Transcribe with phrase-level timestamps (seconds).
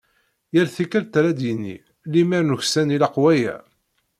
[0.53, 1.77] Yal tikkelt ara d-yini:
[2.11, 3.55] "Lemmer nuksan ilaq waya".